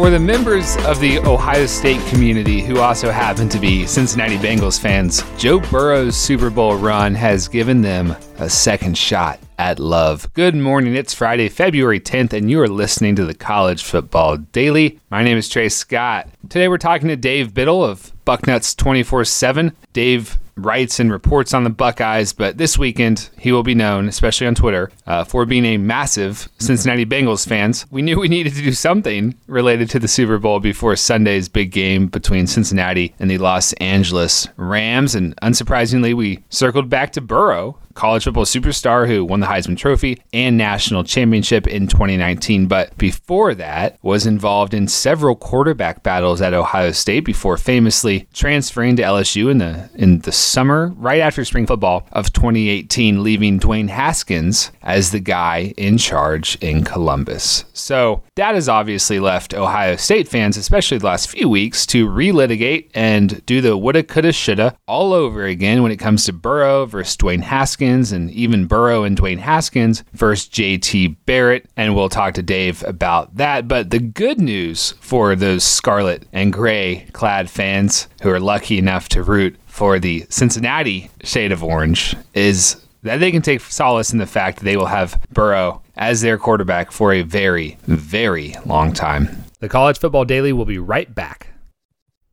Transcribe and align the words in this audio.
For 0.00 0.08
the 0.08 0.18
members 0.18 0.78
of 0.86 0.98
the 0.98 1.18
Ohio 1.18 1.66
State 1.66 2.00
community 2.06 2.62
who 2.62 2.78
also 2.78 3.10
happen 3.10 3.50
to 3.50 3.58
be 3.58 3.86
Cincinnati 3.86 4.38
Bengals 4.38 4.80
fans, 4.80 5.22
Joe 5.36 5.60
Burrow's 5.60 6.16
Super 6.16 6.48
Bowl 6.48 6.78
run 6.78 7.14
has 7.14 7.48
given 7.48 7.82
them 7.82 8.16
a 8.38 8.48
second 8.48 8.96
shot 8.96 9.38
at 9.60 9.78
love. 9.78 10.32
Good 10.32 10.54
morning. 10.54 10.94
It's 10.94 11.12
Friday, 11.12 11.50
February 11.50 12.00
10th, 12.00 12.32
and 12.32 12.50
you 12.50 12.62
are 12.62 12.66
listening 12.66 13.14
to 13.16 13.26
the 13.26 13.34
College 13.34 13.82
Football 13.82 14.38
Daily. 14.38 14.98
My 15.10 15.22
name 15.22 15.36
is 15.36 15.50
Trey 15.50 15.68
Scott. 15.68 16.30
Today 16.48 16.66
we're 16.66 16.78
talking 16.78 17.08
to 17.08 17.16
Dave 17.16 17.52
Biddle 17.52 17.84
of 17.84 18.10
Bucknuts 18.24 18.74
24 18.74 19.26
7. 19.26 19.76
Dave 19.92 20.38
writes 20.56 20.98
and 20.98 21.12
reports 21.12 21.52
on 21.52 21.64
the 21.64 21.70
Buckeyes, 21.70 22.32
but 22.32 22.56
this 22.56 22.78
weekend 22.78 23.28
he 23.38 23.52
will 23.52 23.62
be 23.62 23.74
known, 23.74 24.08
especially 24.08 24.46
on 24.46 24.54
Twitter, 24.54 24.90
uh, 25.06 25.24
for 25.24 25.44
being 25.44 25.66
a 25.66 25.76
massive 25.76 26.48
Cincinnati 26.58 27.04
Bengals 27.04 27.46
fans. 27.46 27.84
We 27.90 28.00
knew 28.00 28.18
we 28.18 28.28
needed 28.28 28.54
to 28.54 28.62
do 28.62 28.72
something 28.72 29.34
related 29.46 29.90
to 29.90 29.98
the 29.98 30.08
Super 30.08 30.38
Bowl 30.38 30.60
before 30.60 30.96
Sunday's 30.96 31.50
big 31.50 31.70
game 31.70 32.06
between 32.06 32.46
Cincinnati 32.46 33.14
and 33.18 33.30
the 33.30 33.38
Los 33.38 33.74
Angeles 33.74 34.48
Rams, 34.56 35.14
and 35.14 35.36
unsurprisingly, 35.42 36.14
we 36.14 36.44
circled 36.48 36.88
back 36.88 37.12
to 37.12 37.20
Burrow, 37.20 37.78
college 37.94 38.24
football 38.24 38.44
superstar 38.44 39.06
who 39.06 39.24
won 39.24 39.40
the 39.40 39.46
Heisman 39.46 39.76
Trophy 39.76 40.22
and 40.32 40.56
national 40.56 41.04
championship 41.04 41.66
in 41.66 41.86
2019. 41.86 42.66
But 42.66 42.96
before 42.98 43.54
that, 43.54 43.98
was 44.02 44.26
involved 44.26 44.74
in 44.74 44.88
several 44.88 45.36
quarterback 45.36 46.02
battles 46.02 46.40
at 46.40 46.54
Ohio 46.54 46.92
State 46.92 47.24
before 47.24 47.56
famously 47.56 48.28
transferring 48.32 48.96
to 48.96 49.02
LSU 49.02 49.50
in 49.50 49.58
the 49.58 49.90
in 49.94 50.20
the 50.20 50.32
summer 50.32 50.92
right 50.96 51.20
after 51.20 51.44
spring 51.44 51.66
football 51.66 52.06
of 52.12 52.32
2018, 52.32 53.22
leaving 53.22 53.58
Dwayne 53.60 53.88
Haskins 53.88 54.70
as 54.82 55.10
the 55.10 55.20
guy 55.20 55.74
in 55.76 55.98
charge 55.98 56.56
in 56.60 56.84
Columbus. 56.84 57.64
So 57.72 58.22
that 58.36 58.54
has 58.54 58.68
obviously 58.68 59.20
left 59.20 59.54
Ohio 59.54 59.96
State 59.96 60.28
fans, 60.28 60.56
especially 60.56 60.98
the 60.98 61.06
last 61.06 61.30
few 61.30 61.48
weeks, 61.48 61.86
to 61.86 62.06
relitigate 62.06 62.90
and 62.94 63.44
do 63.46 63.60
the 63.60 63.76
woulda, 63.76 64.02
coulda, 64.02 64.32
shoulda 64.32 64.76
all 64.86 65.12
over 65.12 65.44
again 65.44 65.82
when 65.82 65.92
it 65.92 65.96
comes 65.98 66.24
to 66.24 66.32
Burrow 66.32 66.86
versus 66.86 67.16
Dwayne 67.16 67.42
Haskins 67.42 67.80
and 67.90 68.30
even 68.30 68.66
Burrow 68.66 69.04
and 69.04 69.16
Dwayne 69.16 69.38
Haskins 69.38 70.04
versus 70.12 70.48
JT 70.48 71.16
Barrett. 71.26 71.68
And 71.76 71.94
we'll 71.94 72.08
talk 72.08 72.34
to 72.34 72.42
Dave 72.42 72.82
about 72.84 73.36
that. 73.36 73.68
But 73.68 73.90
the 73.90 73.98
good 73.98 74.40
news 74.40 74.92
for 75.00 75.34
those 75.34 75.64
scarlet 75.64 76.26
and 76.32 76.52
gray 76.52 77.06
clad 77.12 77.50
fans 77.50 78.08
who 78.22 78.30
are 78.30 78.40
lucky 78.40 78.78
enough 78.78 79.08
to 79.10 79.22
root 79.22 79.56
for 79.66 79.98
the 79.98 80.26
Cincinnati 80.30 81.10
shade 81.24 81.52
of 81.52 81.64
orange 81.64 82.16
is 82.34 82.76
that 83.02 83.18
they 83.18 83.30
can 83.30 83.42
take 83.42 83.60
solace 83.60 84.12
in 84.12 84.18
the 84.18 84.26
fact 84.26 84.58
that 84.58 84.64
they 84.64 84.76
will 84.76 84.86
have 84.86 85.20
Burrow 85.32 85.82
as 85.96 86.20
their 86.20 86.38
quarterback 86.38 86.92
for 86.92 87.12
a 87.12 87.22
very, 87.22 87.78
very 87.86 88.54
long 88.66 88.92
time. 88.92 89.44
The 89.60 89.68
College 89.68 89.98
Football 89.98 90.24
Daily 90.24 90.52
will 90.52 90.64
be 90.64 90.78
right 90.78 91.14
back. 91.14 91.48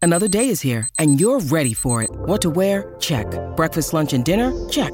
Another 0.01 0.27
day 0.27 0.49
is 0.49 0.61
here, 0.61 0.87
and 0.99 1.19
you're 1.19 1.39
ready 1.39 1.73
for 1.73 2.03
it. 2.03 2.09
What 2.11 2.41
to 2.41 2.49
wear? 2.49 2.95
Check. 2.99 3.27
Breakfast, 3.55 3.93
lunch, 3.93 4.13
and 4.13 4.23
dinner? 4.23 4.53
Check. 4.69 4.93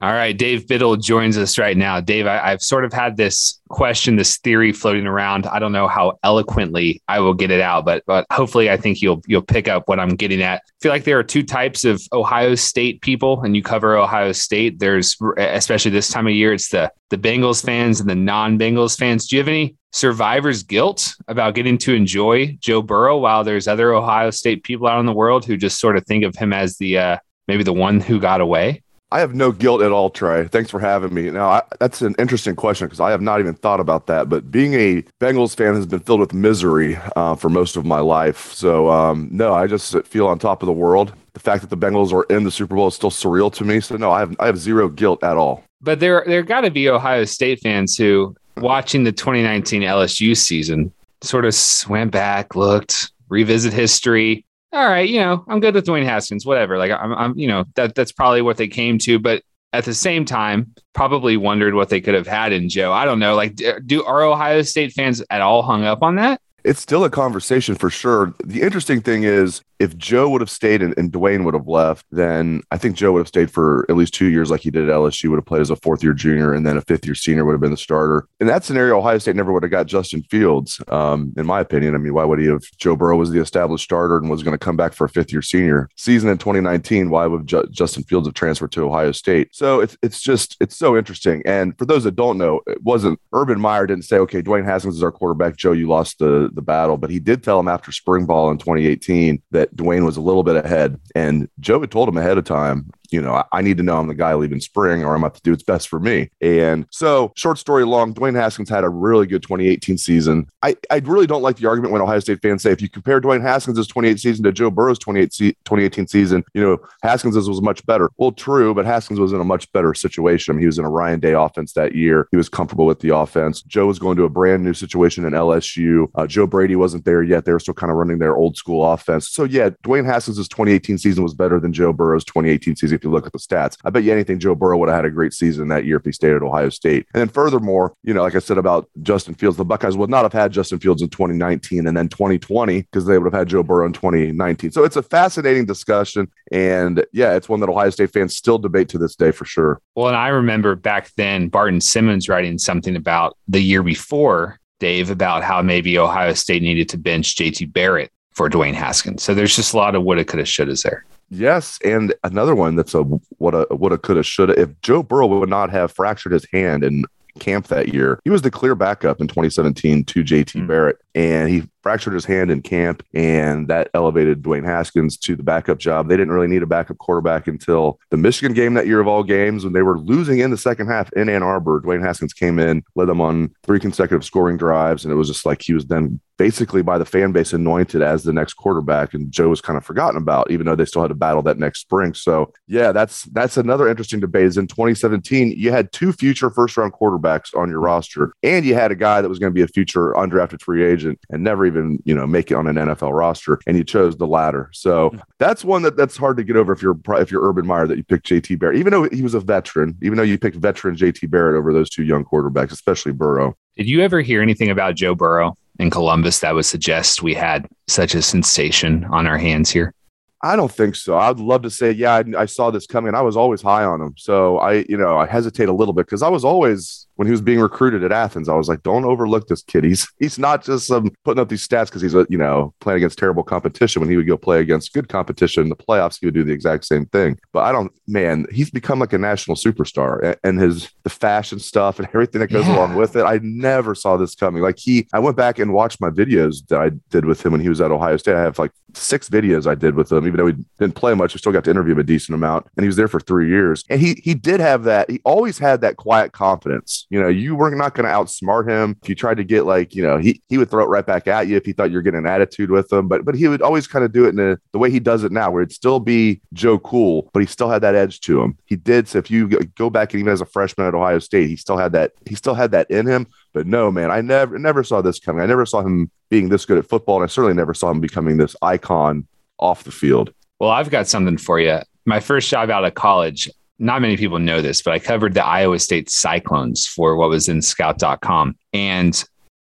All 0.00 0.12
right, 0.12 0.36
Dave 0.36 0.68
Biddle 0.68 0.96
joins 0.96 1.36
us 1.36 1.58
right 1.58 1.76
now. 1.76 2.00
Dave, 2.00 2.24
I, 2.24 2.50
have 2.50 2.62
sort 2.62 2.84
of 2.84 2.92
had 2.92 3.16
this 3.16 3.60
question, 3.68 4.14
this 4.14 4.38
theory 4.38 4.72
floating 4.72 5.08
around. 5.08 5.46
I 5.46 5.58
don't 5.58 5.72
know 5.72 5.88
how 5.88 6.20
eloquently 6.22 7.02
I 7.08 7.18
will 7.18 7.34
get 7.34 7.50
it 7.50 7.60
out, 7.60 7.84
but 7.84 8.04
but 8.06 8.24
hopefully, 8.30 8.70
I 8.70 8.76
think 8.76 9.02
you'll 9.02 9.22
you'll 9.26 9.42
pick 9.42 9.66
up 9.66 9.88
what 9.88 9.98
I'm 9.98 10.10
getting 10.10 10.40
at. 10.40 10.62
I 10.64 10.78
feel 10.80 10.92
like 10.92 11.02
there 11.02 11.18
are 11.18 11.24
two 11.24 11.42
types 11.42 11.84
of 11.84 12.00
Ohio 12.12 12.54
State 12.54 13.00
people, 13.00 13.42
and 13.42 13.56
you 13.56 13.62
cover 13.62 13.96
Ohio 13.96 14.30
State. 14.30 14.78
There's 14.78 15.16
especially 15.36 15.90
this 15.90 16.10
time 16.10 16.28
of 16.28 16.32
year, 16.32 16.52
it's 16.52 16.68
the 16.68 16.92
the 17.10 17.18
Bengals 17.18 17.64
fans 17.64 17.98
and 17.98 18.08
the 18.08 18.14
non-Bengals 18.14 18.96
fans. 18.96 19.26
Do 19.26 19.34
you 19.34 19.40
have 19.40 19.48
any 19.48 19.74
survivor's 19.90 20.62
guilt 20.62 21.12
about 21.26 21.56
getting 21.56 21.76
to 21.78 21.94
enjoy 21.94 22.56
Joe 22.60 22.82
Burrow 22.82 23.18
while 23.18 23.42
there's 23.42 23.66
other 23.66 23.92
Ohio 23.94 24.30
State 24.30 24.62
people 24.62 24.86
out 24.86 25.00
in 25.00 25.06
the 25.06 25.12
world 25.12 25.44
who 25.44 25.56
just 25.56 25.80
sort 25.80 25.96
of 25.96 26.06
think 26.06 26.22
of 26.22 26.36
him 26.36 26.52
as 26.52 26.76
the 26.76 26.98
uh, 26.98 27.16
maybe 27.48 27.64
the 27.64 27.72
one 27.72 28.00
who 28.00 28.20
got 28.20 28.40
away? 28.40 28.82
I 29.10 29.20
have 29.20 29.34
no 29.34 29.52
guilt 29.52 29.80
at 29.80 29.90
all, 29.90 30.10
Trey. 30.10 30.48
Thanks 30.48 30.70
for 30.70 30.78
having 30.78 31.14
me. 31.14 31.30
Now, 31.30 31.48
I, 31.48 31.62
that's 31.80 32.02
an 32.02 32.14
interesting 32.18 32.54
question 32.54 32.86
because 32.86 33.00
I 33.00 33.10
have 33.10 33.22
not 33.22 33.40
even 33.40 33.54
thought 33.54 33.80
about 33.80 34.06
that. 34.06 34.28
But 34.28 34.50
being 34.50 34.74
a 34.74 35.02
Bengals 35.18 35.56
fan 35.56 35.74
has 35.74 35.86
been 35.86 36.00
filled 36.00 36.20
with 36.20 36.34
misery 36.34 36.98
uh, 37.16 37.34
for 37.34 37.48
most 37.48 37.76
of 37.76 37.86
my 37.86 38.00
life. 38.00 38.52
So, 38.52 38.90
um, 38.90 39.28
no, 39.30 39.54
I 39.54 39.66
just 39.66 39.98
feel 40.06 40.26
on 40.26 40.38
top 40.38 40.62
of 40.62 40.66
the 40.66 40.72
world. 40.72 41.14
The 41.32 41.40
fact 41.40 41.62
that 41.62 41.70
the 41.70 41.76
Bengals 41.76 42.12
are 42.12 42.24
in 42.24 42.44
the 42.44 42.50
Super 42.50 42.74
Bowl 42.74 42.88
is 42.88 42.94
still 42.94 43.10
surreal 43.10 43.50
to 43.54 43.64
me. 43.64 43.80
So, 43.80 43.96
no, 43.96 44.10
I 44.10 44.20
have 44.20 44.36
I 44.40 44.46
have 44.46 44.58
zero 44.58 44.88
guilt 44.88 45.24
at 45.24 45.38
all. 45.38 45.64
But 45.80 46.00
there 46.00 46.24
there 46.26 46.42
got 46.42 46.62
to 46.62 46.70
be 46.70 46.88
Ohio 46.88 47.24
State 47.24 47.60
fans 47.60 47.96
who, 47.96 48.36
watching 48.58 49.04
the 49.04 49.12
2019 49.12 49.82
LSU 49.82 50.36
season, 50.36 50.92
sort 51.22 51.46
of 51.46 51.56
went 51.88 52.10
back, 52.10 52.54
looked, 52.54 53.12
revisit 53.30 53.72
history, 53.72 54.44
all 54.72 54.88
right, 54.88 55.08
you 55.08 55.20
know, 55.20 55.44
I'm 55.48 55.60
good 55.60 55.74
with 55.74 55.86
Dwayne 55.86 56.04
Haskins, 56.04 56.44
whatever. 56.44 56.78
Like 56.78 56.90
I'm, 56.90 57.12
I'm, 57.12 57.38
you 57.38 57.48
know, 57.48 57.64
that 57.74 57.94
that's 57.94 58.12
probably 58.12 58.42
what 58.42 58.56
they 58.56 58.68
came 58.68 58.98
to, 58.98 59.18
but 59.18 59.42
at 59.72 59.84
the 59.84 59.94
same 59.94 60.24
time, 60.24 60.74
probably 60.94 61.36
wondered 61.36 61.74
what 61.74 61.88
they 61.88 62.00
could 62.00 62.14
have 62.14 62.26
had 62.26 62.52
in 62.52 62.68
Joe. 62.68 62.92
I 62.92 63.04
don't 63.04 63.18
know. 63.18 63.34
Like, 63.34 63.60
do 63.84 64.04
are 64.04 64.22
Ohio 64.22 64.62
State 64.62 64.92
fans 64.92 65.22
at 65.30 65.40
all 65.40 65.62
hung 65.62 65.84
up 65.84 66.02
on 66.02 66.16
that? 66.16 66.40
It's 66.64 66.80
still 66.80 67.04
a 67.04 67.10
conversation 67.10 67.74
for 67.74 67.90
sure. 67.90 68.34
The 68.44 68.62
interesting 68.62 69.00
thing 69.00 69.22
is, 69.22 69.62
if 69.78 69.96
Joe 69.96 70.28
would 70.30 70.40
have 70.40 70.50
stayed 70.50 70.82
and, 70.82 70.96
and 70.98 71.12
Dwayne 71.12 71.44
would 71.44 71.54
have 71.54 71.68
left, 71.68 72.04
then 72.10 72.62
I 72.70 72.78
think 72.78 72.96
Joe 72.96 73.12
would 73.12 73.20
have 73.20 73.28
stayed 73.28 73.50
for 73.50 73.86
at 73.88 73.96
least 73.96 74.12
two 74.12 74.26
years, 74.26 74.50
like 74.50 74.62
he 74.62 74.70
did 74.70 74.88
at 74.88 74.94
LSU. 74.94 75.30
Would 75.30 75.36
have 75.36 75.46
played 75.46 75.60
as 75.60 75.70
a 75.70 75.76
fourth 75.76 76.02
year 76.02 76.12
junior, 76.12 76.52
and 76.52 76.66
then 76.66 76.76
a 76.76 76.80
fifth 76.80 77.06
year 77.06 77.14
senior 77.14 77.44
would 77.44 77.52
have 77.52 77.60
been 77.60 77.70
the 77.70 77.76
starter. 77.76 78.26
In 78.40 78.48
that 78.48 78.64
scenario, 78.64 78.98
Ohio 78.98 79.18
State 79.18 79.36
never 79.36 79.52
would 79.52 79.62
have 79.62 79.70
got 79.70 79.86
Justin 79.86 80.22
Fields. 80.24 80.80
Um, 80.88 81.32
in 81.36 81.46
my 81.46 81.60
opinion, 81.60 81.94
I 81.94 81.98
mean, 81.98 82.14
why 82.14 82.24
would 82.24 82.40
he 82.40 82.46
have? 82.46 82.62
Joe 82.76 82.96
Burrow 82.96 83.16
was 83.16 83.30
the 83.30 83.40
established 83.40 83.84
starter 83.84 84.16
and 84.16 84.28
was 84.28 84.42
going 84.42 84.54
to 84.54 84.58
come 84.58 84.76
back 84.76 84.94
for 84.94 85.04
a 85.04 85.08
fifth 85.08 85.32
year 85.32 85.42
senior 85.42 85.88
season 85.96 86.28
in 86.28 86.38
2019. 86.38 87.10
Why 87.10 87.26
would 87.26 87.46
Ju- 87.46 87.68
Justin 87.70 88.02
Fields 88.02 88.26
have 88.26 88.34
transferred 88.34 88.72
to 88.72 88.84
Ohio 88.84 89.12
State? 89.12 89.54
So 89.54 89.80
it's 89.80 89.96
it's 90.02 90.20
just 90.20 90.56
it's 90.60 90.76
so 90.76 90.96
interesting. 90.96 91.42
And 91.46 91.78
for 91.78 91.84
those 91.84 92.04
that 92.04 92.16
don't 92.16 92.38
know, 92.38 92.60
it 92.66 92.82
wasn't 92.82 93.20
Urban 93.32 93.60
Meyer 93.60 93.86
didn't 93.86 94.04
say, 94.04 94.18
okay, 94.18 94.42
Dwayne 94.42 94.64
Haskins 94.64 94.96
is 94.96 95.02
our 95.04 95.12
quarterback. 95.12 95.56
Joe, 95.56 95.72
you 95.72 95.86
lost 95.86 96.18
the 96.18 96.47
the 96.54 96.62
battle, 96.62 96.96
but 96.96 97.10
he 97.10 97.18
did 97.18 97.42
tell 97.42 97.60
him 97.60 97.68
after 97.68 97.92
spring 97.92 98.26
ball 98.26 98.50
in 98.50 98.58
2018 98.58 99.42
that 99.50 99.74
Dwayne 99.76 100.04
was 100.04 100.16
a 100.16 100.20
little 100.20 100.42
bit 100.42 100.56
ahead. 100.56 101.00
And 101.14 101.48
Joe 101.60 101.80
had 101.80 101.90
told 101.90 102.08
him 102.08 102.16
ahead 102.16 102.38
of 102.38 102.44
time, 102.44 102.90
you 103.10 103.20
know, 103.20 103.44
I, 103.52 103.62
need 103.62 103.76
to 103.78 103.82
know 103.82 103.98
I'm 103.98 104.08
the 104.08 104.14
guy 104.14 104.34
leaving 104.34 104.60
spring 104.60 105.04
or 105.04 105.14
I'm 105.14 105.22
about 105.22 105.34
to 105.34 105.42
do 105.42 105.50
what's 105.50 105.62
best 105.62 105.88
for 105.88 106.00
me. 106.00 106.30
And 106.40 106.86
so, 106.90 107.32
short 107.36 107.58
story 107.58 107.84
long, 107.84 108.14
Dwayne 108.14 108.34
Haskins 108.34 108.68
had 108.68 108.84
a 108.84 108.88
really 108.88 109.26
good 109.26 109.42
2018 109.42 109.98
season. 109.98 110.48
I, 110.62 110.76
I 110.90 110.98
really 110.98 111.26
don't 111.26 111.42
like 111.42 111.56
the 111.56 111.66
argument 111.66 111.92
when 111.92 112.02
Ohio 112.02 112.20
State 112.20 112.40
fans 112.42 112.62
say 112.62 112.70
if 112.70 112.82
you 112.82 112.88
compare 112.88 113.20
Dwayne 113.20 113.42
Haskins' 113.42 113.86
28 113.86 114.20
season 114.20 114.44
to 114.44 114.52
Joe 114.52 114.70
Burrow's 114.70 114.98
28 114.98 115.32
se- 115.32 115.52
2018 115.64 116.06
season, 116.06 116.44
you 116.54 116.62
know, 116.62 116.78
Haskins 117.02 117.36
was 117.36 117.62
much 117.62 117.84
better. 117.86 118.10
Well, 118.16 118.32
true, 118.32 118.74
but 118.74 118.86
Haskins 118.86 119.20
was 119.20 119.32
in 119.32 119.40
a 119.40 119.44
much 119.44 119.70
better 119.72 119.94
situation. 119.94 120.58
He 120.58 120.66
was 120.66 120.78
in 120.78 120.84
a 120.84 120.90
Ryan 120.90 121.20
Day 121.20 121.32
offense 121.32 121.72
that 121.74 121.94
year. 121.94 122.28
He 122.30 122.36
was 122.36 122.48
comfortable 122.48 122.86
with 122.86 123.00
the 123.00 123.14
offense. 123.14 123.62
Joe 123.62 123.86
was 123.86 123.98
going 123.98 124.16
to 124.16 124.24
a 124.24 124.28
brand 124.28 124.64
new 124.64 124.74
situation 124.74 125.24
in 125.24 125.32
LSU. 125.32 126.08
Uh, 126.14 126.26
Joe 126.26 126.46
Brady 126.46 126.76
wasn't 126.76 127.04
there 127.04 127.22
yet. 127.22 127.44
They 127.44 127.52
were 127.52 127.60
still 127.60 127.74
kind 127.74 127.90
of 127.90 127.96
running 127.96 128.18
their 128.18 128.36
old 128.36 128.56
school 128.56 128.90
offense. 128.90 129.28
So, 129.28 129.44
yeah, 129.44 129.70
Dwayne 129.84 130.04
Haskins' 130.04 130.36
2018 130.48 130.98
season 130.98 131.22
was 131.22 131.34
better 131.34 131.60
than 131.60 131.72
Joe 131.72 131.92
Burrow's 131.92 132.24
2018 132.24 132.76
season 132.76 132.97
if 132.98 133.04
you 133.04 133.10
look 133.10 133.26
at 133.26 133.32
the 133.32 133.38
stats. 133.38 133.76
I 133.84 133.90
bet 133.90 134.04
you 134.04 134.12
anything 134.12 134.38
Joe 134.38 134.54
Burrow 134.54 134.76
would 134.78 134.88
have 134.88 134.96
had 134.96 135.04
a 135.04 135.10
great 135.10 135.32
season 135.32 135.68
that 135.68 135.84
year 135.84 135.96
if 135.96 136.04
he 136.04 136.12
stayed 136.12 136.34
at 136.34 136.42
Ohio 136.42 136.68
State. 136.68 137.06
And 137.14 137.20
then 137.20 137.28
furthermore, 137.28 137.94
you 138.02 138.12
know, 138.12 138.22
like 138.22 138.34
I 138.34 138.40
said 138.40 138.58
about 138.58 138.88
Justin 139.02 139.34
Fields, 139.34 139.56
the 139.56 139.64
Buckeyes 139.64 139.96
would 139.96 140.10
not 140.10 140.24
have 140.24 140.32
had 140.32 140.52
Justin 140.52 140.78
Fields 140.78 141.02
in 141.02 141.08
2019 141.08 141.86
and 141.86 141.96
then 141.96 142.08
2020 142.08 142.82
because 142.82 143.06
they 143.06 143.18
would 143.18 143.32
have 143.32 143.38
had 143.38 143.48
Joe 143.48 143.62
Burrow 143.62 143.86
in 143.86 143.92
2019. 143.92 144.72
So 144.72 144.84
it's 144.84 144.96
a 144.96 145.02
fascinating 145.02 145.64
discussion. 145.64 146.30
And 146.52 147.04
yeah, 147.12 147.34
it's 147.34 147.48
one 147.48 147.60
that 147.60 147.68
Ohio 147.68 147.90
State 147.90 148.12
fans 148.12 148.36
still 148.36 148.58
debate 148.58 148.88
to 148.90 148.98
this 148.98 149.16
day 149.16 149.30
for 149.30 149.44
sure. 149.44 149.80
Well, 149.94 150.08
and 150.08 150.16
I 150.16 150.28
remember 150.28 150.74
back 150.74 151.10
then 151.16 151.48
Barton 151.48 151.80
Simmons 151.80 152.28
writing 152.28 152.58
something 152.58 152.96
about 152.96 153.36
the 153.46 153.60
year 153.60 153.82
before, 153.82 154.58
Dave, 154.80 155.10
about 155.10 155.42
how 155.42 155.62
maybe 155.62 155.98
Ohio 155.98 156.34
State 156.34 156.62
needed 156.62 156.88
to 156.90 156.98
bench 156.98 157.36
JT 157.36 157.72
Barrett 157.72 158.10
for 158.38 158.48
Dwayne 158.48 158.72
Haskins. 158.72 159.24
So 159.24 159.34
there's 159.34 159.56
just 159.56 159.74
a 159.74 159.76
lot 159.76 159.96
of 159.96 160.04
woulda, 160.04 160.24
coulda, 160.24 160.46
should 160.46 160.68
shouldas 160.68 160.84
there. 160.84 161.04
Yes, 161.28 161.78
and 161.84 162.14
another 162.22 162.54
one 162.54 162.76
that's 162.76 162.94
a 162.94 163.02
what 163.02 163.52
a 163.54 163.66
what 163.74 163.92
a 163.92 163.98
coulda 163.98 164.22
shoulda. 164.22 164.58
If 164.58 164.80
Joe 164.80 165.02
Burrow 165.02 165.26
would 165.26 165.48
not 165.48 165.70
have 165.70 165.92
fractured 165.92 166.32
his 166.32 166.46
hand 166.52 166.84
in 166.84 167.04
camp 167.40 167.66
that 167.66 167.92
year, 167.92 168.20
he 168.22 168.30
was 168.30 168.42
the 168.42 168.50
clear 168.50 168.76
backup 168.76 169.20
in 169.20 169.26
2017 169.26 170.04
to 170.04 170.22
JT 170.22 170.52
mm. 170.52 170.66
Barrett, 170.68 170.98
and 171.16 171.50
he 171.50 171.68
fractured 171.88 172.12
his 172.12 172.26
hand 172.26 172.50
in 172.50 172.60
camp, 172.60 173.02
and 173.14 173.66
that 173.68 173.88
elevated 173.94 174.42
Dwayne 174.42 174.62
Haskins 174.62 175.16
to 175.16 175.34
the 175.34 175.42
backup 175.42 175.78
job. 175.78 176.06
They 176.06 176.18
didn't 176.18 176.34
really 176.34 176.46
need 176.46 176.62
a 176.62 176.66
backup 176.66 176.98
quarterback 176.98 177.46
until 177.46 177.98
the 178.10 178.18
Michigan 178.18 178.52
game 178.52 178.74
that 178.74 178.86
year 178.86 179.00
of 179.00 179.08
all 179.08 179.22
games 179.22 179.64
when 179.64 179.72
they 179.72 179.80
were 179.80 179.98
losing 179.98 180.40
in 180.40 180.50
the 180.50 180.58
second 180.58 180.88
half 180.88 181.10
in 181.14 181.30
Ann 181.30 181.42
Arbor. 181.42 181.80
Dwayne 181.80 182.02
Haskins 182.02 182.34
came 182.34 182.58
in, 182.58 182.82
led 182.94 183.08
them 183.08 183.22
on 183.22 183.54
three 183.62 183.80
consecutive 183.80 184.22
scoring 184.22 184.58
drives, 184.58 185.06
and 185.06 185.12
it 185.12 185.16
was 185.16 185.28
just 185.28 185.46
like 185.46 185.62
he 185.62 185.72
was 185.72 185.86
then 185.86 186.20
basically 186.38 186.82
by 186.82 186.96
the 186.96 187.04
fan 187.04 187.32
base 187.32 187.52
anointed 187.52 188.00
as 188.00 188.22
the 188.22 188.32
next 188.32 188.54
quarterback 188.54 189.12
and 189.12 189.30
Joe 189.30 189.48
was 189.48 189.60
kind 189.60 189.76
of 189.76 189.84
forgotten 189.84 190.16
about 190.16 190.50
even 190.50 190.64
though 190.64 190.76
they 190.76 190.84
still 190.84 191.02
had 191.02 191.08
to 191.08 191.14
battle 191.14 191.42
that 191.42 191.58
next 191.58 191.80
spring 191.80 192.14
so 192.14 192.52
yeah 192.68 192.92
that's 192.92 193.24
that's 193.24 193.56
another 193.56 193.88
interesting 193.88 194.20
debate 194.20 194.44
is 194.44 194.56
in 194.56 194.68
2017 194.68 195.52
you 195.56 195.72
had 195.72 195.92
two 195.92 196.12
future 196.12 196.48
first 196.48 196.76
round 196.76 196.92
quarterbacks 196.92 197.54
on 197.56 197.68
your 197.68 197.80
roster 197.80 198.32
and 198.42 198.64
you 198.64 198.74
had 198.74 198.92
a 198.92 198.96
guy 198.96 199.20
that 199.20 199.28
was 199.28 199.38
going 199.38 199.50
to 199.50 199.54
be 199.54 199.62
a 199.62 199.68
future 199.68 200.12
undrafted 200.12 200.62
free 200.62 200.84
agent 200.84 201.18
and 201.28 201.42
never 201.42 201.66
even 201.66 201.77
you 202.04 202.14
know 202.14 202.26
make 202.26 202.50
it 202.50 202.54
on 202.54 202.66
an 202.66 202.76
NFL 202.76 203.16
roster 203.16 203.58
and 203.66 203.76
you 203.76 203.84
chose 203.84 204.16
the 204.16 204.26
latter 204.26 204.70
so 204.72 205.12
that's 205.38 205.64
one 205.64 205.82
that 205.82 205.96
that's 205.96 206.16
hard 206.16 206.36
to 206.36 206.44
get 206.44 206.56
over 206.56 206.72
if 206.72 206.82
you're 206.82 206.98
if 207.16 207.30
you're 207.30 207.46
Urban 207.46 207.66
Meyer 207.66 207.86
that 207.86 207.96
you 207.96 208.04
picked 208.04 208.28
JT 208.28 208.58
Barrett 208.58 208.78
even 208.78 208.92
though 208.92 209.08
he 209.10 209.22
was 209.22 209.34
a 209.34 209.40
veteran 209.40 209.96
even 210.02 210.16
though 210.16 210.22
you 210.22 210.38
picked 210.38 210.56
veteran 210.56 210.96
JT 210.96 211.30
Barrett 211.30 211.58
over 211.58 211.72
those 211.72 211.90
two 211.90 212.04
young 212.04 212.24
quarterbacks 212.24 212.72
especially 212.72 213.12
Burrow 213.12 213.56
did 213.76 213.88
you 213.88 214.02
ever 214.02 214.20
hear 214.20 214.42
anything 214.42 214.70
about 214.70 214.96
Joe 214.96 215.14
Burrow 215.14 215.54
in 215.78 215.90
Columbus 215.90 216.40
that 216.40 216.54
would 216.54 216.66
suggest 216.66 217.22
we 217.22 217.32
had 217.32 217.68
such 217.86 218.14
a 218.14 218.22
sensation 218.22 219.04
on 219.04 219.26
our 219.26 219.38
hands 219.38 219.70
here? 219.70 219.94
I 220.42 220.56
don't 220.56 220.70
think 220.70 220.94
so. 220.94 221.18
I'd 221.18 221.40
love 221.40 221.62
to 221.62 221.70
say, 221.70 221.90
yeah, 221.90 222.14
I, 222.14 222.42
I 222.42 222.46
saw 222.46 222.70
this 222.70 222.86
coming. 222.86 223.14
I 223.14 223.22
was 223.22 223.36
always 223.36 223.60
high 223.60 223.84
on 223.84 224.00
him. 224.00 224.14
So 224.16 224.58
I, 224.58 224.84
you 224.88 224.96
know, 224.96 225.18
I 225.18 225.26
hesitate 225.26 225.68
a 225.68 225.72
little 225.72 225.94
bit 225.94 226.06
because 226.06 226.22
I 226.22 226.28
was 226.28 226.44
always 226.44 227.07
when 227.18 227.26
he 227.26 227.32
was 227.32 227.40
being 227.40 227.58
recruited 227.58 228.04
at 228.04 228.12
Athens, 228.12 228.48
I 228.48 228.54
was 228.54 228.68
like, 228.68 228.84
don't 228.84 229.04
overlook 229.04 229.48
this 229.48 229.62
kid. 229.62 229.82
He's 229.82 230.06
he's 230.20 230.38
not 230.38 230.62
just 230.62 230.88
um, 230.88 231.10
putting 231.24 231.40
up 231.40 231.48
these 231.48 231.66
stats 231.66 231.86
because 231.86 232.00
he's 232.00 232.14
a, 232.14 232.24
you 232.30 232.38
know 232.38 232.72
playing 232.78 232.98
against 232.98 233.18
terrible 233.18 233.42
competition. 233.42 233.98
When 233.98 234.08
he 234.08 234.16
would 234.16 234.28
go 234.28 234.36
play 234.36 234.60
against 234.60 234.92
good 234.92 235.08
competition 235.08 235.64
in 235.64 235.68
the 235.68 235.74
playoffs, 235.74 236.18
he 236.20 236.26
would 236.26 236.34
do 236.34 236.44
the 236.44 236.52
exact 236.52 236.84
same 236.84 237.06
thing. 237.06 237.36
But 237.52 237.64
I 237.64 237.72
don't, 237.72 237.92
man, 238.06 238.46
he's 238.52 238.70
become 238.70 239.00
like 239.00 239.12
a 239.12 239.18
national 239.18 239.56
superstar, 239.56 240.36
and 240.44 240.60
his 240.60 240.90
the 241.02 241.10
fashion 241.10 241.58
stuff 241.58 241.98
and 241.98 242.06
everything 242.06 242.40
that 242.40 242.52
goes 242.52 242.68
yeah. 242.68 242.76
along 242.76 242.94
with 242.94 243.16
it. 243.16 243.24
I 243.24 243.40
never 243.42 243.96
saw 243.96 244.16
this 244.16 244.36
coming. 244.36 244.62
Like 244.62 244.78
he, 244.78 245.08
I 245.12 245.18
went 245.18 245.36
back 245.36 245.58
and 245.58 245.72
watched 245.72 246.00
my 246.00 246.10
videos 246.10 246.64
that 246.68 246.80
I 246.80 246.90
did 247.10 247.24
with 247.24 247.44
him 247.44 247.50
when 247.50 247.60
he 247.60 247.68
was 247.68 247.80
at 247.80 247.90
Ohio 247.90 248.16
State. 248.16 248.36
I 248.36 248.42
have 248.42 248.60
like 248.60 248.70
six 248.94 249.28
videos 249.28 249.66
I 249.66 249.74
did 249.74 249.96
with 249.96 250.12
him, 250.12 250.24
even 250.24 250.36
though 250.36 250.46
he 250.46 250.54
didn't 250.78 250.94
play 250.94 251.14
much. 251.14 251.34
We 251.34 251.38
still 251.38 251.52
got 251.52 251.64
to 251.64 251.70
interview 251.70 251.94
him 251.94 251.98
a 251.98 252.04
decent 252.04 252.36
amount, 252.36 252.68
and 252.76 252.84
he 252.84 252.86
was 252.86 252.96
there 252.96 253.08
for 253.08 253.18
three 253.18 253.48
years. 253.48 253.82
And 253.90 254.00
he 254.00 254.20
he 254.22 254.34
did 254.34 254.60
have 254.60 254.84
that. 254.84 255.10
He 255.10 255.20
always 255.24 255.58
had 255.58 255.80
that 255.80 255.96
quiet 255.96 256.30
confidence. 256.30 257.07
You 257.10 257.22
know, 257.22 257.28
you 257.28 257.54
were 257.54 257.70
not 257.70 257.94
going 257.94 258.06
to 258.06 258.12
outsmart 258.12 258.68
him. 258.68 258.96
If 259.02 259.08
you 259.08 259.14
tried 259.14 259.38
to 259.38 259.44
get 259.44 259.64
like, 259.64 259.94
you 259.94 260.02
know, 260.02 260.18
he 260.18 260.42
he 260.48 260.58
would 260.58 260.70
throw 260.70 260.84
it 260.84 260.88
right 260.88 261.06
back 261.06 261.26
at 261.26 261.46
you 261.46 261.56
if 261.56 261.64
he 261.64 261.72
thought 261.72 261.90
you're 261.90 262.02
getting 262.02 262.18
an 262.18 262.26
attitude 262.26 262.70
with 262.70 262.92
him. 262.92 263.08
But 263.08 263.24
but 263.24 263.34
he 263.34 263.48
would 263.48 263.62
always 263.62 263.86
kind 263.86 264.04
of 264.04 264.12
do 264.12 264.26
it 264.26 264.30
in 264.30 264.38
a, 264.38 264.58
the 264.72 264.78
way 264.78 264.90
he 264.90 265.00
does 265.00 265.24
it 265.24 265.32
now, 265.32 265.50
where 265.50 265.62
it'd 265.62 265.72
still 265.72 266.00
be 266.00 266.42
Joe 266.52 266.78
Cool, 266.78 267.30
but 267.32 267.40
he 267.40 267.46
still 267.46 267.70
had 267.70 267.82
that 267.82 267.94
edge 267.94 268.20
to 268.20 268.42
him. 268.42 268.58
He 268.66 268.76
did. 268.76 269.08
So 269.08 269.18
if 269.18 269.30
you 269.30 269.48
go 269.48 269.88
back 269.90 270.12
and 270.12 270.20
even 270.20 270.32
as 270.32 270.40
a 270.40 270.46
freshman 270.46 270.86
at 270.86 270.94
Ohio 270.94 271.18
State, 271.18 271.48
he 271.48 271.56
still 271.56 271.78
had 271.78 271.92
that. 271.92 272.12
He 272.26 272.34
still 272.34 272.54
had 272.54 272.72
that 272.72 272.90
in 272.90 273.06
him. 273.06 273.26
But 273.54 273.66
no, 273.66 273.90
man, 273.90 274.10
I 274.10 274.20
never 274.20 274.58
never 274.58 274.84
saw 274.84 275.00
this 275.00 275.18
coming. 275.18 275.42
I 275.42 275.46
never 275.46 275.64
saw 275.64 275.80
him 275.80 276.10
being 276.28 276.50
this 276.50 276.66
good 276.66 276.78
at 276.78 276.86
football, 276.86 277.16
and 277.16 277.24
I 277.24 277.28
certainly 277.28 277.54
never 277.54 277.72
saw 277.74 277.90
him 277.90 278.00
becoming 278.00 278.36
this 278.36 278.54
icon 278.60 279.26
off 279.58 279.84
the 279.84 279.90
field. 279.90 280.32
Well, 280.60 280.70
I've 280.70 280.90
got 280.90 281.06
something 281.06 281.38
for 281.38 281.60
you. 281.60 281.80
My 282.04 282.20
first 282.20 282.48
job 282.50 282.70
out 282.70 282.84
of 282.84 282.94
college, 282.94 283.50
not 283.78 284.02
many 284.02 284.16
people 284.16 284.38
know 284.38 284.60
this, 284.60 284.82
but 284.82 284.92
I 284.92 284.98
covered 284.98 285.34
the 285.34 285.44
Iowa 285.44 285.78
State 285.78 286.10
Cyclones 286.10 286.86
for 286.86 287.16
what 287.16 287.28
was 287.28 287.48
in 287.48 287.62
scout.com. 287.62 288.56
And 288.72 289.24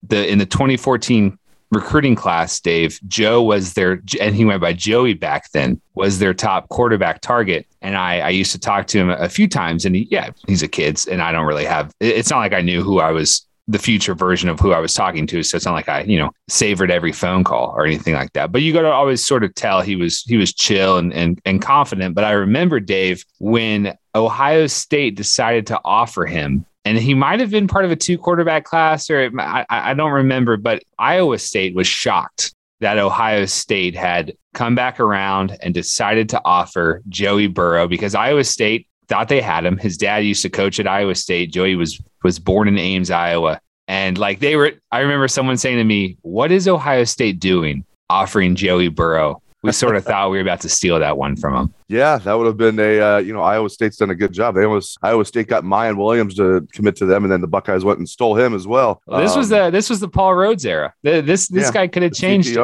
the 0.03 0.29
in 0.29 0.37
the 0.37 0.45
2014 0.45 1.37
recruiting 1.71 2.15
class, 2.15 2.59
Dave, 2.59 2.99
Joe 3.07 3.43
was 3.43 3.73
their, 3.73 4.01
and 4.21 4.35
he 4.35 4.45
went 4.45 4.61
by 4.61 4.73
Joey 4.73 5.13
back 5.13 5.51
then, 5.51 5.81
was 5.95 6.19
their 6.19 6.33
top 6.33 6.69
quarterback 6.69 7.21
target. 7.21 7.67
And 7.81 7.97
I, 7.97 8.19
I 8.19 8.29
used 8.29 8.51
to 8.53 8.59
talk 8.59 8.87
to 8.87 8.99
him 8.99 9.09
a 9.09 9.29
few 9.29 9.47
times, 9.47 9.85
and 9.85 9.95
he, 9.95 10.07
yeah, 10.09 10.29
he's 10.47 10.63
a 10.63 10.67
kid, 10.67 10.99
and 11.09 11.21
I 11.21 11.31
don't 11.31 11.45
really 11.45 11.65
have, 11.65 11.91
it's 11.99 12.29
not 12.29 12.39
like 12.39 12.53
I 12.53 12.61
knew 12.61 12.83
who 12.83 12.99
I 12.99 13.11
was 13.11 13.46
the 13.67 13.79
future 13.79 14.15
version 14.15 14.47
of 14.49 14.59
who 14.59 14.71
I 14.71 14.79
was 14.79 14.93
talking 14.93 15.27
to. 15.27 15.43
So 15.43 15.57
it's 15.57 15.65
not 15.65 15.73
like 15.73 15.89
I, 15.89 16.01
you 16.03 16.17
know, 16.17 16.31
savored 16.47 16.89
every 16.89 17.11
phone 17.11 17.43
call 17.43 17.73
or 17.75 17.85
anything 17.85 18.13
like 18.13 18.31
that. 18.33 18.51
But 18.51 18.61
you 18.61 18.71
got 18.71 18.83
to 18.83 18.91
always 18.91 19.23
sort 19.23 19.43
of 19.43 19.53
tell 19.55 19.81
he 19.81 19.95
was 19.95 20.21
he 20.23 20.37
was 20.37 20.53
chill 20.53 20.97
and, 20.97 21.13
and 21.13 21.41
and 21.45 21.61
confident. 21.61 22.15
But 22.15 22.23
I 22.23 22.31
remember 22.31 22.79
Dave 22.79 23.25
when 23.39 23.97
Ohio 24.15 24.67
State 24.67 25.15
decided 25.15 25.67
to 25.67 25.79
offer 25.83 26.25
him. 26.25 26.65
And 26.85 26.97
he 26.97 27.13
might 27.13 27.41
have 27.41 27.51
been 27.51 27.67
part 27.67 27.83
of 27.83 27.91
a 27.91 27.97
two 27.97 28.17
quarterback 28.17 28.63
class, 28.63 29.09
or 29.09 29.23
it, 29.23 29.33
I, 29.37 29.65
I 29.69 29.93
don't 29.93 30.13
remember. 30.13 30.55
But 30.55 30.83
Iowa 30.97 31.37
State 31.37 31.75
was 31.75 31.85
shocked 31.85 32.55
that 32.79 32.97
Ohio 32.97 33.45
State 33.45 33.93
had 33.93 34.33
come 34.53 34.73
back 34.73 35.01
around 35.01 35.57
and 35.61 35.73
decided 35.73 36.29
to 36.29 36.41
offer 36.45 37.01
Joey 37.09 37.47
Burrow 37.47 37.89
because 37.89 38.15
Iowa 38.15 38.45
State 38.45 38.87
thought 39.07 39.29
they 39.29 39.41
had 39.41 39.65
him. 39.65 39.77
His 39.77 39.97
dad 39.97 40.17
used 40.23 40.41
to 40.43 40.49
coach 40.49 40.79
at 40.79 40.87
Iowa 40.87 41.15
State. 41.15 41.51
Joey 41.51 41.75
was 41.75 42.01
was 42.27 42.39
born 42.39 42.67
in 42.67 42.77
Ames, 42.77 43.09
Iowa. 43.09 43.61
And 43.87 44.17
like 44.17 44.39
they 44.39 44.57
were, 44.57 44.73
I 44.91 44.99
remember 44.99 45.29
someone 45.29 45.55
saying 45.55 45.77
to 45.77 45.85
me, 45.85 46.17
What 46.21 46.51
is 46.51 46.67
Ohio 46.67 47.05
State 47.05 47.39
doing 47.39 47.85
offering 48.09 48.53
Joey 48.55 48.89
Burrow? 48.89 49.41
We 49.63 49.71
sort 49.71 49.95
of 49.95 50.03
thought 50.09 50.29
we 50.29 50.37
were 50.37 50.41
about 50.41 50.59
to 50.61 50.69
steal 50.69 50.99
that 50.99 51.17
one 51.17 51.37
from 51.37 51.55
him. 51.55 51.73
Yeah, 51.87 52.17
that 52.17 52.33
would 52.33 52.47
have 52.47 52.57
been 52.57 52.77
a, 52.79 52.99
uh, 52.99 53.17
you 53.19 53.31
know, 53.31 53.41
Iowa 53.41 53.69
State's 53.69 53.95
done 53.95 54.09
a 54.09 54.15
good 54.15 54.33
job. 54.33 54.55
They 54.55 54.65
almost, 54.65 54.97
Iowa 55.01 55.23
State 55.23 55.47
got 55.47 55.63
Miyan 55.63 55.95
Williams 55.95 56.35
to 56.35 56.67
commit 56.73 56.97
to 56.97 57.05
them, 57.05 57.23
and 57.23 57.31
then 57.31 57.39
the 57.39 57.47
Buckeyes 57.47 57.85
went 57.85 57.97
and 57.99 58.07
stole 58.07 58.35
him 58.35 58.53
as 58.53 58.67
well. 58.67 59.01
well 59.07 59.21
this 59.21 59.31
um, 59.31 59.37
was 59.39 59.49
the, 59.49 59.69
this 59.69 59.89
was 59.89 60.01
the 60.01 60.09
Paul 60.09 60.33
Rhoads 60.33 60.65
era. 60.65 60.93
This, 61.01 61.47
this 61.47 61.49
yeah, 61.49 61.71
guy 61.71 61.87
could 61.87 62.03
have 62.03 62.13
changed. 62.13 62.57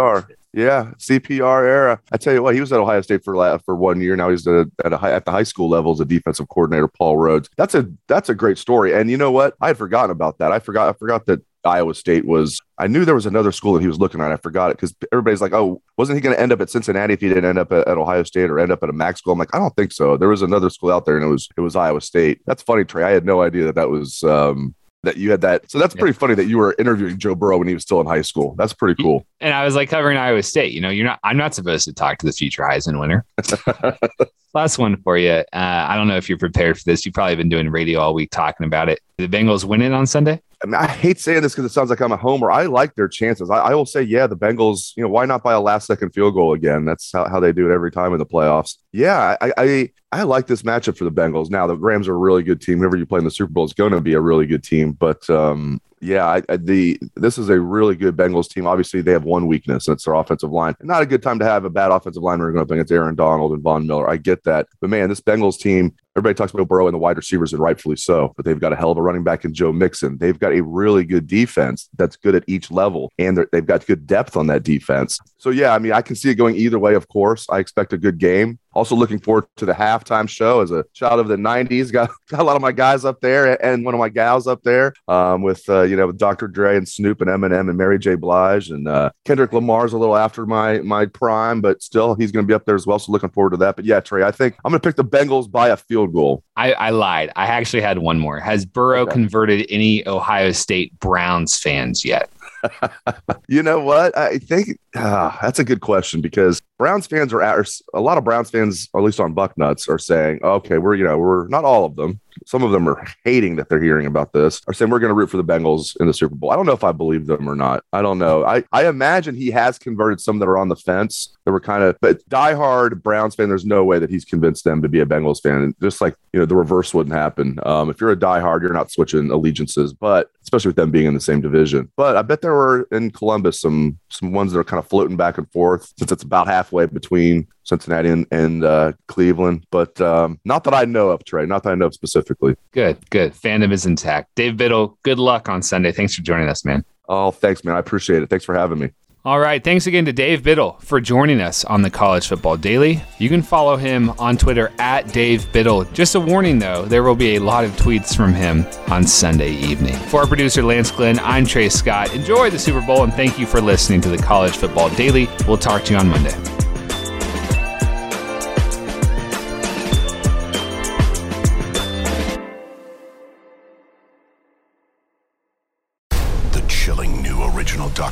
Yeah, 0.54 0.92
CPR 1.00 1.68
era. 1.68 2.00
I 2.12 2.18
tell 2.18 2.32
you 2.32 2.44
what, 2.44 2.54
he 2.54 2.62
was 2.62 2.72
at 2.72 2.80
Ohio 2.80 3.02
State 3.02 3.24
for 3.24 3.60
for 3.66 3.76
one 3.76 4.00
year. 4.02 4.16
Now 4.16 4.30
he's 4.30 4.46
at, 4.48 4.68
a 4.86 4.98
high, 4.98 5.12
at 5.12 5.26
the 5.26 5.32
high 5.32 5.44
school 5.44 5.68
level 5.68 5.92
as 5.92 6.00
a 6.00 6.06
defensive 6.06 6.48
coordinator. 6.48 6.88
Paul 6.88 7.18
Rhoads. 7.18 7.50
That's 7.58 7.74
a 7.74 7.90
that's 8.08 8.30
a 8.30 8.36
great 8.36 8.60
story. 8.60 8.94
And 8.94 9.10
you 9.10 9.18
know 9.18 9.32
what? 9.32 9.56
I 9.62 9.68
had 9.68 9.78
forgotten 9.78 10.12
about 10.12 10.38
that. 10.38 10.52
I 10.52 10.60
forgot. 10.60 10.90
I 10.90 10.94
forgot 10.94 11.26
that 11.26 11.42
Iowa 11.66 11.96
State 11.96 12.26
was. 12.26 12.60
I 12.78 12.86
knew 12.86 13.04
there 13.04 13.16
was 13.16 13.26
another 13.26 13.52
school 13.52 13.74
that 13.74 13.82
he 13.82 13.88
was 13.88 14.00
looking 14.00 14.22
at. 14.22 14.32
I 14.32 14.38
forgot 14.38 14.70
it 14.70 14.78
because 14.78 14.96
everybody's 15.12 15.42
like, 15.42 15.54
"Oh, 15.54 15.82
wasn't 15.98 16.18
he 16.18 16.22
going 16.22 16.36
to 16.36 16.42
end 16.42 16.52
up 16.52 16.62
at 16.62 16.70
Cincinnati 16.70 17.16
if 17.16 17.22
he 17.22 17.30
didn't 17.30 17.46
end 17.46 17.58
up 17.58 17.72
at, 17.72 17.88
at, 17.88 17.98
Ohio 17.98 18.22
State 18.22 18.52
or 18.52 18.60
end 18.60 18.72
up 18.72 18.84
at 18.84 18.90
a 18.90 18.94
MAC 18.94 19.18
school?" 19.18 19.34
I'm 19.34 19.40
like, 19.40 19.56
I 19.56 19.60
don't 19.60 19.76
think 19.76 19.92
so. 19.92 20.18
There 20.18 20.30
was 20.30 20.44
another 20.44 20.70
school 20.70 20.92
out 20.92 21.06
there, 21.06 21.16
and 21.16 21.26
it 21.26 21.30
was 21.30 21.50
it 21.58 21.62
was 21.62 21.76
Iowa 21.76 22.02
State. 22.02 22.42
That's 22.46 22.62
funny, 22.62 22.84
Trey. 22.84 23.04
I 23.04 23.12
had 23.12 23.26
no 23.26 23.42
idea 23.42 23.64
that 23.64 23.76
that 23.76 23.90
was 23.90 24.24
um, 24.24 24.76
that 25.04 25.18
you 25.18 25.32
had 25.32 25.42
that. 25.42 25.70
So 25.70 25.80
that's 25.80 25.94
pretty 25.94 26.14
yeah. 26.14 26.20
funny 26.20 26.36
that 26.36 26.46
you 26.46 26.58
were 26.58 26.76
interviewing 26.80 27.18
Joe 27.18 27.36
Burrow 27.36 27.58
when 27.58 27.68
he 27.68 27.74
was 27.74 27.84
still 27.84 28.02
in 28.02 28.08
high 28.08 28.22
school. 28.22 28.56
That's 28.58 28.74
pretty 28.74 29.02
cool. 29.02 29.26
And 29.42 29.54
I 29.54 29.66
was 29.66 29.76
like 29.76 29.90
covering 29.90 30.18
Iowa 30.18 30.42
State. 30.44 30.74
You 30.74 30.82
know, 30.82 30.90
you're 30.90 31.06
not. 31.06 31.20
I'm 31.24 31.38
not 31.38 31.54
supposed 31.54 31.86
to 31.86 31.94
talk 31.94 32.18
to 32.20 32.26
the 32.26 32.32
future 32.32 32.64
Heisman 32.64 33.00
winner. 33.00 33.26
Last 34.54 34.78
one 34.78 34.98
for 35.02 35.18
you. 35.18 35.32
Uh, 35.32 35.44
I 35.52 35.96
don't 35.96 36.08
know 36.08 36.16
if 36.18 36.30
you're 36.30 36.38
prepared 36.38 36.78
for 36.78 36.84
this. 36.86 37.06
You've 37.06 37.16
probably 37.16 37.36
been 37.36 37.50
doing 37.50 37.70
radio 37.70 38.00
all 38.00 38.14
week 38.14 38.30
talking 38.32 38.66
about 38.66 38.88
it. 38.88 39.00
The 39.18 39.28
Bengals 39.28 39.66
win 39.66 39.82
it 39.82 39.92
on 39.92 40.06
Sunday. 40.06 40.42
I, 40.64 40.66
mean, 40.66 40.76
I 40.76 40.88
hate 40.88 41.20
saying 41.20 41.42
this 41.42 41.54
because 41.54 41.66
it 41.66 41.74
sounds 41.74 41.90
like 41.90 42.00
I'm 42.00 42.12
a 42.12 42.18
homer. 42.18 42.50
I 42.50 42.68
like 42.68 42.96
their 42.96 43.10
chances. 43.10 43.50
I, 43.50 43.58
I, 43.58 43.76
will 43.76 43.86
say, 43.86 44.02
yeah, 44.02 44.28
the 44.28 44.38
Bengals. 44.38 44.94
You 44.96 45.04
know, 45.04 45.10
why 45.10 45.26
not 45.26 45.44
buy 45.44 45.54
a 45.54 45.60
last 45.60 45.88
second 45.88 46.12
field 46.12 46.36
goal 46.36 46.54
again? 46.54 46.86
That's 46.86 47.12
how, 47.12 47.28
how 47.28 47.40
they 47.40 47.52
do 47.52 47.70
it 47.70 47.74
every 47.74 47.92
time 47.92 48.14
in 48.14 48.20
the 48.20 48.26
playoffs. 48.26 48.78
Yeah, 48.92 49.36
I, 49.42 49.54
I 49.58 49.90
I 50.14 50.24
like 50.24 50.48
this 50.48 50.62
matchup 50.62 50.96
for 50.96 51.06
the 51.06 51.12
Bengals. 51.12 51.50
Now 51.50 51.68
the 51.68 51.76
Rams 51.76 52.08
are 52.08 52.14
a 52.14 52.18
really 52.18 52.44
good 52.44 52.62
team. 52.62 52.80
Whoever 52.80 52.96
you 52.96 53.06
play 53.06 53.18
in 53.18 53.26
the 53.26 53.32
Super 53.32 53.52
Bowl 53.52 53.66
is 53.66 53.74
going 53.74 53.94
to 53.94 54.02
be 54.02 54.14
a 54.14 54.22
really 54.22 54.46
good 54.46 54.64
team. 54.64 54.92
But 54.94 55.28
um, 55.30 55.82
yeah, 56.02 56.26
I, 56.26 56.44
I, 56.50 56.58
the 56.58 57.00
this 57.16 57.38
is 57.38 57.50
a 57.50 57.60
really 57.60 57.96
good 57.96 58.16
Bengals 58.16 58.48
team. 58.48 58.68
Obviously, 58.68 59.02
they 59.02 59.12
have 59.12 59.24
one 59.24 59.48
weakness, 59.48 59.88
and 59.88 59.96
it's 59.96 60.06
their 60.06 60.14
offensive 60.14 60.52
line. 60.52 60.76
Not 60.82 61.02
a 61.02 61.06
good 61.08 61.24
time 61.24 61.40
to 61.40 61.46
have 61.46 61.66
a 61.66 61.70
bad 61.70 61.92
offensive 61.92 62.22
line 62.22 62.40
you're 62.40 62.52
going 62.52 62.62
up 62.62 62.70
against 62.70 62.92
Aaron 62.92 63.16
Donald 63.16 63.54
and 63.54 63.62
Von 63.64 63.88
Miller. 63.88 64.10
I 64.10 64.18
get 64.18 64.44
that, 64.44 64.68
but 64.80 64.90
man, 64.90 65.10
this 65.10 65.22
Bengals 65.22 65.60
team. 65.60 65.94
Everybody 66.16 66.36
talks 66.36 66.54
about 66.54 66.68
Burrow 66.68 66.88
and 66.88 66.94
the 66.94 67.00
wide 67.00 67.18
receivers, 67.18 67.54
and 67.54 67.62
rightfully 67.62 67.96
so. 67.96 68.34
But 68.36 68.46
they've 68.46 68.60
got 68.60 68.72
a 68.72 68.76
hell 68.76 68.92
of 68.92 68.98
a 68.98 69.02
running 69.02 69.24
back 69.24 69.46
in 69.46 69.54
Joe 69.54 69.72
Mixon. 69.72 70.18
They've 70.18 70.38
got 70.38 70.54
a 70.54 70.62
really 70.62 71.04
good 71.04 71.26
defense 71.26 71.90
that's 71.98 72.16
good 72.16 72.36
at 72.36 72.44
each 72.48 72.70
level, 72.70 73.12
and 73.18 73.46
they've 73.52 73.66
got 73.66 73.86
good 73.86 74.06
depth 74.06 74.38
on 74.38 74.48
that 74.48 74.64
defense. 74.64 75.20
So 75.38 75.50
yeah, 75.50 75.74
I 75.74 75.80
mean, 75.80 75.92
I 75.92 76.02
can 76.02 76.16
see 76.16 76.30
it 76.30 76.36
going 76.36 76.56
either 76.56 76.80
way. 76.80 76.94
Of 76.94 77.08
course, 77.08 77.48
I 77.50 77.60
expect 77.60 77.94
a 77.94 77.98
good 77.98 78.18
game. 78.18 78.60
Also 78.76 78.96
looking 78.96 79.20
forward 79.20 79.46
to 79.58 79.66
the 79.66 79.74
halftime 79.74 80.28
show 80.28 80.62
as 80.62 80.72
a 80.72 80.84
child 80.94 81.20
of 81.20 81.28
the 81.28 81.36
90s. 81.36 81.92
Got, 81.92 82.10
got 82.30 82.40
a 82.40 82.44
lot 82.44 82.56
of 82.56 82.62
my 82.62 82.72
guys 82.72 83.06
up 83.06 83.22
there 83.22 83.64
and 83.64 83.86
one 83.86 83.94
of 83.94 84.00
my 84.00 84.10
gals 84.10 84.48
up 84.48 84.64
there 84.64 84.94
um, 85.08 85.44
with, 85.44 85.68
uh, 85.70 85.84
you 85.84 85.96
know, 85.96 86.08
with 86.08 86.18
Dr. 86.18 86.48
Dre 86.48 86.76
and 86.76 86.88
Snoop 86.88 87.22
and 87.22 87.30
Eminem 87.30 87.70
and 87.70 87.78
Mary 87.78 88.00
J. 88.00 88.16
Blige. 88.16 88.70
And 88.70 88.88
uh, 88.88 89.12
Kendrick 89.26 89.54
Lamar's 89.54 89.94
a 89.94 89.98
little 89.98 90.18
after 90.18 90.46
my 90.46 90.80
my 90.80 91.06
prime, 91.06 91.62
but 91.62 91.84
still 91.84 92.16
he's 92.16 92.32
going 92.32 92.46
to 92.46 92.48
be 92.48 92.54
up 92.54 92.66
there 92.66 92.76
as 92.76 92.88
well. 92.88 92.98
So 92.98 93.12
looking 93.12 93.30
forward 93.30 93.52
to 93.52 93.58
that. 93.58 93.76
But 93.76 93.86
yeah, 93.86 94.00
Trey, 94.00 94.24
I 94.24 94.32
think 94.32 94.56
I'm 94.66 94.72
going 94.72 94.82
to 94.82 94.88
pick 94.88 94.96
the 94.96 95.06
Bengals 95.06 95.50
by 95.50 95.70
a 95.70 95.78
field 95.78 96.03
goal. 96.08 96.44
I, 96.56 96.74
I 96.74 96.90
lied. 96.92 97.32
I 97.36 97.48
actually 97.48 97.82
had 97.82 97.98
one 97.98 98.20
more. 98.20 98.40
Has 98.40 98.66
Burrow 98.66 99.02
okay. 99.02 99.14
converted 99.14 99.66
any 99.70 100.08
Ohio 100.08 100.52
State 100.52 100.98
Browns 101.00 101.58
fans 101.58 102.04
yet? 102.06 102.30
you 103.48 103.64
know 103.64 103.80
what? 103.80 104.18
I 104.18 104.38
think 104.38 104.80
uh, 104.96 105.36
that's 105.42 105.60
a 105.60 105.64
good 105.64 105.82
question 105.82 106.22
because 106.22 106.62
Browns 106.78 107.08
fans 107.08 107.34
are, 107.34 107.42
at, 107.42 107.70
a 107.94 108.02
lot 108.02 108.18
of 108.18 108.24
Browns 108.24 108.50
fans, 108.50 108.90
at 108.96 109.02
least 109.02 109.20
on 109.20 109.34
Bucknuts, 109.34 109.88
are 109.90 110.00
saying, 110.00 110.40
okay, 110.44 110.78
we're, 110.78 110.96
you 110.96 111.04
know, 111.04 111.18
we're 111.18 111.48
not 111.48 111.66
all 111.66 111.86
of 111.86 111.96
them. 111.96 112.20
Some 112.46 112.64
of 112.64 112.72
them 112.72 112.90
are 112.90 113.06
hating 113.24 113.56
that 113.58 113.70
they're 113.70 113.82
hearing 113.82 114.08
about 114.08 114.34
this, 114.34 114.60
are 114.68 114.74
saying 114.74 114.90
we're 114.90 115.00
going 115.00 115.12
to 115.12 115.14
root 115.14 115.30
for 115.30 115.38
the 115.38 115.44
Bengals 115.44 115.96
in 116.00 116.08
the 116.08 116.14
Super 116.14 116.36
Bowl. 116.36 116.52
I 116.52 116.56
don't 116.56 116.66
know 116.66 116.74
if 116.74 116.84
I 116.84 116.92
believe 116.92 117.28
them 117.28 117.48
or 117.48 117.56
not. 117.56 117.84
I 117.94 118.02
don't 118.02 118.18
know. 118.18 118.44
I, 118.44 118.64
I 118.72 118.88
imagine 118.88 119.36
he 119.36 119.52
has 119.52 119.78
converted 119.78 120.20
some 120.20 120.40
that 120.40 120.48
are 120.48 120.58
on 120.58 120.68
the 120.68 120.76
fence 120.76 121.38
that 121.46 121.52
were 121.52 121.60
kind 121.60 121.84
of, 121.84 121.96
but 122.02 122.28
diehard 122.30 123.04
Browns 123.04 123.36
fan, 123.36 123.50
there's 123.50 123.66
no 123.66 123.84
way 123.84 124.00
that 124.00 124.10
he's 124.10 124.26
convinced 124.26 124.64
them 124.64 124.82
to 124.82 124.90
be 124.90 125.00
a 125.00 125.06
Bengals 125.06 125.42
fan. 125.42 125.74
just 125.82 126.02
like, 126.02 126.16
you 126.34 126.40
know, 126.40 126.46
the 126.46 126.56
reverse 126.56 126.94
wouldn't 126.94 127.16
happen. 127.16 127.60
Um, 127.64 127.90
if 127.90 128.02
you're 128.02 128.12
a 128.12 128.18
diehard, 128.18 128.62
you're 128.62 128.74
not 128.74 128.92
switching 128.92 129.30
allegiances, 129.30 129.94
but 129.94 130.32
especially 130.42 130.70
with 130.70 130.76
them 130.76 130.92
being 130.92 131.06
in 131.06 131.14
the 131.14 131.22
same 131.22 131.40
division. 131.40 131.92
But 131.96 132.18
I 132.18 132.24
bet 132.24 132.42
there 132.42 132.53
were 132.54 132.88
in 132.92 133.12
Columbus 133.12 133.60
some 133.60 134.00
some 134.10 134.32
ones 134.32 134.52
that 134.52 134.60
are 134.60 134.64
kind 134.64 134.80
of 134.80 134.88
floating 134.88 135.18
back 135.18 135.38
and 135.38 135.52
forth 135.52 135.92
since 135.98 136.12
it's 136.12 136.24
about 136.24 136.48
halfway 136.48 136.86
between 136.86 137.48
Cincinnati 137.64 138.10
and, 138.10 138.26
and 138.32 138.64
uh, 138.64 138.94
Cleveland. 139.08 139.66
But 139.72 140.00
um, 140.02 140.40
not 140.46 140.64
that 140.66 140.74
I 140.74 140.86
know 140.86 141.10
of, 141.10 141.24
Trey. 141.26 141.46
Not 141.46 141.64
that 141.64 141.72
I 141.72 141.76
know 141.76 141.88
of 141.88 141.94
specifically. 141.94 142.56
Good, 142.72 142.98
good. 143.10 143.34
Fandom 143.34 143.72
is 143.72 143.86
intact. 143.86 144.36
Dave 144.36 144.58
Biddle, 144.58 144.98
good 145.04 145.20
luck 145.20 145.50
on 145.50 145.62
Sunday. 145.62 145.92
Thanks 145.92 146.16
for 146.16 146.22
joining 146.22 146.50
us, 146.50 146.64
man. 146.64 146.86
Oh, 147.10 147.32
thanks, 147.32 147.64
man. 147.64 147.76
I 147.76 147.80
appreciate 147.80 148.24
it. 148.24 148.30
Thanks 148.30 148.46
for 148.46 148.56
having 148.56 148.80
me. 148.80 148.92
All 149.26 149.40
right. 149.40 149.64
Thanks 149.64 149.88
again 149.88 150.04
to 150.04 150.12
Dave 150.12 150.44
Biddle 150.44 150.74
for 150.82 151.00
joining 151.00 151.40
us 151.40 151.64
on 151.64 151.82
the 151.82 151.90
College 151.90 152.28
Football 152.28 152.58
Daily. 152.58 153.02
You 153.20 153.30
can 153.30 153.42
follow 153.42 153.78
him 153.78 154.10
on 154.20 154.36
Twitter 154.36 154.70
at 154.80 155.14
Dave 155.14 155.50
Biddle. 155.54 155.86
Just 155.94 156.16
a 156.16 156.20
warning, 156.20 156.60
though, 156.60 156.84
there 156.84 157.04
will 157.04 157.16
be 157.16 157.36
a 157.36 157.40
lot 157.40 157.64
of 157.64 157.72
tweets 157.72 158.14
from 158.14 158.34
him 158.34 158.66
on 158.90 159.08
Sunday 159.08 159.52
evening. 159.52 159.96
For 160.10 160.20
our 160.20 160.28
producer, 160.28 160.62
Lance 160.62 160.92
Glenn, 160.92 161.20
I'm 161.20 161.46
Trey 161.46 161.70
Scott. 161.70 162.14
Enjoy 162.14 162.50
the 162.50 162.60
Super 162.60 162.86
Bowl 162.86 163.04
and 163.04 163.14
thank 163.14 163.40
you 163.40 163.46
for 163.46 163.62
listening 163.62 164.02
to 164.02 164.10
the 164.10 164.18
College 164.18 164.58
Football 164.58 164.90
Daily. 164.90 165.30
We'll 165.48 165.58
talk 165.58 165.86
to 165.86 165.94
you 165.94 166.00
on 166.00 166.10
Monday. 166.10 166.63